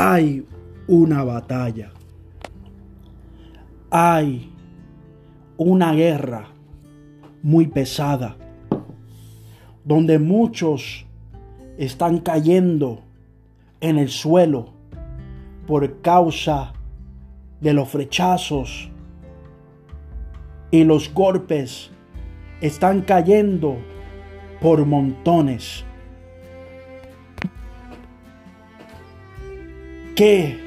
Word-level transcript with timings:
hay 0.00 0.46
una 0.86 1.24
batalla. 1.24 1.90
Hay 3.90 4.52
una 5.56 5.92
guerra 5.92 6.46
muy 7.42 7.66
pesada, 7.66 8.36
donde 9.84 10.20
muchos 10.20 11.04
están 11.78 12.18
cayendo 12.18 13.00
en 13.80 13.98
el 13.98 14.08
suelo 14.08 14.72
por 15.66 16.00
causa 16.00 16.74
de 17.60 17.72
los 17.72 17.92
rechazos 17.92 18.90
y 20.70 20.84
los 20.84 21.12
golpes 21.12 21.90
están 22.60 23.02
cayendo 23.02 23.76
por 24.60 24.86
montones. 24.86 25.84
¿Qué 30.18 30.58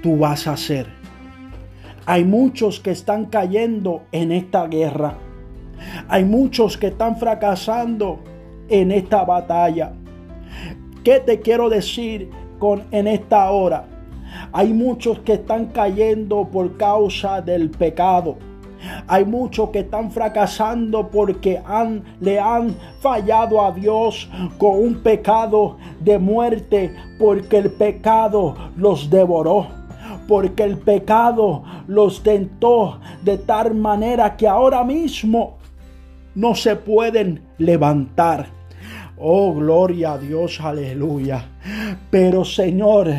tú 0.00 0.16
vas 0.16 0.46
a 0.46 0.52
hacer? 0.52 0.86
Hay 2.06 2.24
muchos 2.24 2.78
que 2.78 2.92
están 2.92 3.24
cayendo 3.24 4.02
en 4.12 4.30
esta 4.30 4.68
guerra. 4.68 5.18
Hay 6.06 6.24
muchos 6.24 6.76
que 6.76 6.86
están 6.86 7.16
fracasando 7.16 8.20
en 8.68 8.92
esta 8.92 9.24
batalla. 9.24 9.94
¿Qué 11.02 11.18
te 11.18 11.40
quiero 11.40 11.68
decir 11.68 12.30
con 12.60 12.84
en 12.92 13.08
esta 13.08 13.50
hora? 13.50 13.88
Hay 14.52 14.72
muchos 14.72 15.18
que 15.18 15.32
están 15.32 15.66
cayendo 15.72 16.48
por 16.48 16.76
causa 16.76 17.42
del 17.42 17.70
pecado. 17.70 18.38
Hay 19.06 19.24
muchos 19.24 19.70
que 19.70 19.80
están 19.80 20.10
fracasando 20.10 21.08
porque 21.08 21.60
han, 21.64 22.02
le 22.20 22.38
han 22.38 22.74
fallado 23.00 23.64
a 23.64 23.72
Dios 23.72 24.30
con 24.58 24.78
un 24.78 25.02
pecado 25.02 25.76
de 26.00 26.18
muerte, 26.18 26.94
porque 27.18 27.58
el 27.58 27.70
pecado 27.70 28.56
los 28.76 29.10
devoró 29.10 29.80
porque 30.30 30.62
el 30.62 30.78
pecado 30.78 31.64
los 31.88 32.22
tentó 32.22 33.00
de 33.24 33.36
tal 33.36 33.74
manera 33.74 34.36
que 34.36 34.46
ahora 34.46 34.84
mismo 34.84 35.58
no 36.36 36.54
se 36.54 36.76
pueden 36.76 37.42
levantar. 37.58 38.46
Oh, 39.18 39.52
gloria 39.52 40.12
a 40.12 40.18
Dios, 40.18 40.60
aleluya. 40.60 41.44
Pero 42.10 42.44
Señor, 42.44 43.12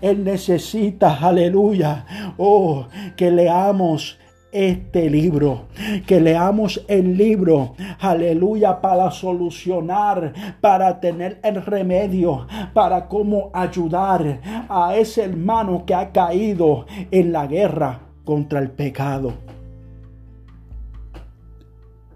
Él 0.00 0.24
necesita, 0.24 1.16
aleluya, 1.16 2.34
oh, 2.36 2.86
que 3.16 3.30
leamos 3.30 4.18
este 4.50 5.10
libro, 5.10 5.66
que 6.06 6.20
leamos 6.20 6.84
el 6.88 7.16
libro, 7.16 7.74
aleluya, 8.00 8.80
para 8.80 9.10
solucionar, 9.10 10.32
para 10.60 11.00
tener 11.00 11.38
el 11.42 11.64
remedio, 11.64 12.46
para 12.72 13.08
cómo 13.08 13.50
ayudar 13.52 14.40
a 14.68 14.96
ese 14.96 15.24
hermano 15.24 15.84
que 15.84 15.94
ha 15.94 16.12
caído 16.12 16.86
en 17.10 17.32
la 17.32 17.46
guerra 17.46 18.00
contra 18.24 18.60
el 18.60 18.70
pecado. 18.70 19.34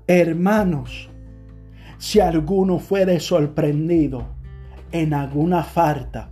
Hermanos, 0.07 1.09
si 1.99 2.21
alguno 2.21 2.79
fuere 2.79 3.21
sorprendido 3.21 4.27
en 4.91 5.15
alguna 5.15 5.63
falta, 5.63 6.31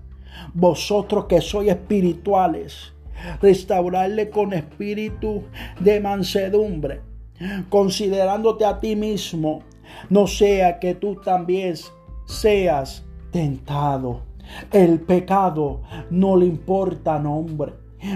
vosotros 0.52 1.26
que 1.26 1.40
sois 1.40 1.70
espirituales, 1.70 2.92
restaurarle 3.40 4.30
con 4.30 4.52
espíritu 4.52 5.44
de 5.78 6.00
mansedumbre, 6.00 7.00
considerándote 7.68 8.64
a 8.64 8.80
ti 8.80 8.96
mismo, 8.96 9.62
no 10.08 10.26
sea 10.26 10.78
que 10.78 10.94
tú 10.94 11.16
también 11.16 11.74
seas 12.26 13.04
tentado. 13.30 14.22
El 14.72 15.00
pecado 15.00 15.82
no 16.10 16.36
le 16.36 16.46
importa 16.46 17.18
nombre, 17.18 17.74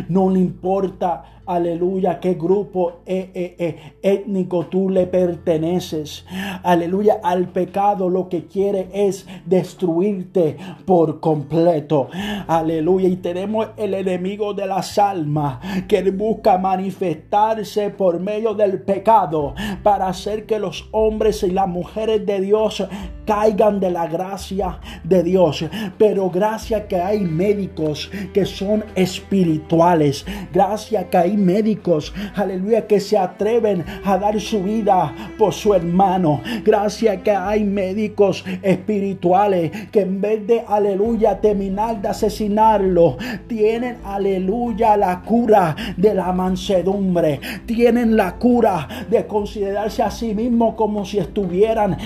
no 0.09 0.31
le 0.31 0.41
importa 0.41 1.34
Aleluya, 1.47 2.21
qué 2.21 2.34
grupo 2.34 3.00
eh, 3.05 3.31
eh, 3.34 3.56
eh, 3.59 3.93
étnico 4.03 4.66
tú 4.66 4.88
le 4.88 5.06
perteneces. 5.06 6.25
Aleluya, 6.62 7.21
al 7.22 7.49
pecado 7.49 8.09
lo 8.09 8.31
que 8.31 8.47
quiere 8.47 8.88
es 8.93 9.27
destruirte 9.44 10.56
por 10.87 11.21
completo. 11.21 12.09
Aleluya, 12.47 13.09
y 13.09 13.16
tenemos 13.16 13.69
el 13.77 13.93
enemigo 13.93 14.55
de 14.55 14.66
las 14.66 14.99
almas 14.99 15.59
que 15.87 16.03
busca 16.10 16.56
manifestarse 16.56 17.91
por 17.91 18.21
medio 18.21 18.55
del 18.55 18.81
pecado 18.81 19.55
para 19.82 20.09
hacer 20.09 20.47
que 20.47 20.59
los 20.59 20.88
hombres 20.93 21.43
y 21.43 21.50
las 21.50 21.69
mujeres 21.69 22.25
de 22.25 22.41
Dios 22.41 22.82
caigan 23.26 23.81
de 23.81 23.91
la 23.91 24.06
gracia 24.06 24.81
de 25.03 25.22
Dios. 25.22 25.65
Pero 25.99 26.31
gracias 26.31 26.84
que 26.84 26.97
hay 26.97 27.21
médicos 27.21 28.11
que 28.32 28.44
son 28.44 28.84
espirituales. 28.94 30.25
Gracias 30.53 31.05
que 31.06 31.16
hay 31.16 31.34
médicos, 31.37 32.15
aleluya, 32.34 32.87
que 32.87 33.00
se 33.00 33.19
atreven 33.19 33.84
a 34.05 34.19
dar 34.19 34.41
su 34.41 34.62
vida 34.62 35.15
por 35.39 35.53
su 35.53 35.75
hermano. 35.75 36.41
Gracias 36.65 37.22
que 37.22 37.31
hay 37.31 37.65
médicos 37.65 38.45
espirituales 38.62 39.71
que 39.91 40.03
en 40.03 40.21
vez 40.21 40.47
de, 40.47 40.65
aleluya, 40.67 41.41
terminar 41.41 42.00
de 42.00 42.09
asesinarlo, 42.09 43.17
tienen, 43.47 43.99
aleluya, 44.05 44.97
la 44.97 45.23
cura 45.23 45.77
de 45.97 46.15
la 46.15 46.33
mansedumbre. 46.33 47.41
Tienen 47.67 48.17
la 48.17 48.37
cura 48.37 48.89
de 49.11 49.27
considerarse 49.27 50.03
a 50.03 50.11
sí 50.11 50.34
mismos 50.34 50.75
como 50.75 51.05
si 51.05 51.19
estuvieran 51.19 51.97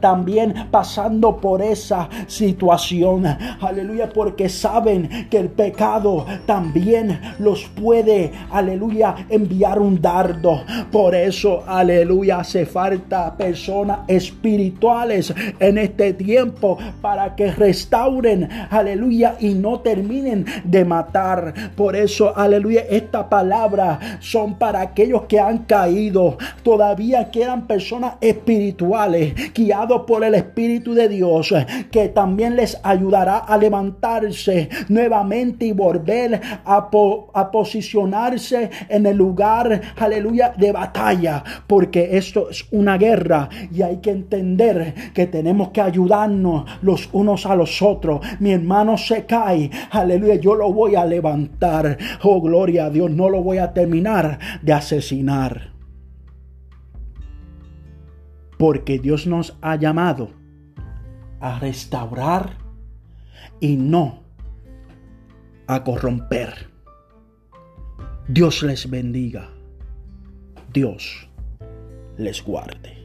también 0.00 0.54
pasando 0.70 1.36
por 1.36 1.62
esa 1.62 2.08
situación. 2.26 3.24
Aleluya, 3.60 4.08
porque 4.08 4.48
saben 4.48 5.28
que 5.30 5.38
el 5.38 5.48
pecado 5.48 6.26
también 6.46 7.20
los 7.38 7.64
puede, 7.68 8.32
aleluya 8.50 8.77
aleluya, 8.78 9.26
enviar 9.28 9.80
un 9.80 10.00
dardo. 10.00 10.62
Por 10.92 11.14
eso, 11.14 11.64
aleluya, 11.66 12.38
hace 12.40 12.64
falta 12.64 13.36
personas 13.36 14.00
espirituales 14.06 15.34
en 15.58 15.78
este 15.78 16.12
tiempo 16.12 16.78
para 17.00 17.34
que 17.34 17.50
restauren, 17.50 18.48
aleluya, 18.70 19.36
y 19.40 19.54
no 19.54 19.80
terminen 19.80 20.46
de 20.64 20.84
matar. 20.84 21.52
Por 21.76 21.96
eso, 21.96 22.36
aleluya, 22.36 22.82
esta 22.88 23.28
palabra 23.28 24.18
son 24.20 24.54
para 24.54 24.80
aquellos 24.80 25.22
que 25.22 25.40
han 25.40 25.58
caído. 25.58 26.38
Todavía 26.62 27.30
quedan 27.32 27.66
personas 27.66 28.14
espirituales, 28.20 29.34
guiados 29.52 30.02
por 30.06 30.22
el 30.22 30.36
Espíritu 30.36 30.94
de 30.94 31.08
Dios, 31.08 31.52
que 31.90 32.08
también 32.08 32.54
les 32.54 32.78
ayudará 32.84 33.38
a 33.38 33.58
levantarse 33.58 34.68
nuevamente 34.88 35.66
y 35.66 35.72
volver 35.72 36.40
a, 36.64 36.88
a 37.34 37.50
posicionarse 37.50 38.67
en 38.88 39.06
el 39.06 39.16
lugar, 39.16 39.80
aleluya, 39.96 40.52
de 40.56 40.72
batalla, 40.72 41.42
porque 41.66 42.16
esto 42.16 42.50
es 42.50 42.66
una 42.70 42.98
guerra 42.98 43.48
y 43.72 43.82
hay 43.82 43.98
que 43.98 44.10
entender 44.10 44.94
que 45.14 45.26
tenemos 45.26 45.68
que 45.70 45.80
ayudarnos 45.80 46.64
los 46.82 47.08
unos 47.12 47.46
a 47.46 47.54
los 47.54 47.82
otros. 47.82 48.20
Mi 48.40 48.52
hermano 48.52 48.96
se 48.96 49.26
cae, 49.26 49.70
aleluya, 49.90 50.36
yo 50.36 50.54
lo 50.54 50.72
voy 50.72 50.94
a 50.94 51.04
levantar. 51.04 51.98
Oh, 52.22 52.40
gloria 52.40 52.86
a 52.86 52.90
Dios, 52.90 53.10
no 53.10 53.28
lo 53.28 53.42
voy 53.42 53.58
a 53.58 53.72
terminar 53.72 54.38
de 54.62 54.72
asesinar. 54.72 55.72
Porque 58.58 58.98
Dios 58.98 59.26
nos 59.26 59.56
ha 59.60 59.76
llamado 59.76 60.30
a 61.40 61.58
restaurar 61.60 62.58
y 63.60 63.76
no 63.76 64.20
a 65.66 65.84
corromper. 65.84 66.70
Dios 68.30 68.62
les 68.62 68.90
bendiga. 68.90 69.48
Dios 70.74 71.26
les 72.18 72.42
guarde. 72.44 72.97